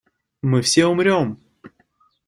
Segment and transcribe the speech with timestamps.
[0.41, 1.37] Мы все умрём!